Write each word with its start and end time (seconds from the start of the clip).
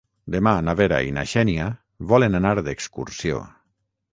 Demà 0.35 0.53
na 0.69 0.73
Vera 0.79 1.01
i 1.09 1.11
na 1.17 1.25
Xènia 1.33 1.67
volen 2.13 2.39
anar 2.41 2.55
d'excursió. 2.69 3.45